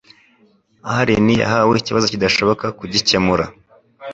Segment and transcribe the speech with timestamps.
[0.97, 3.45] Allen yahawe ikibazo kidashoboka kugikemura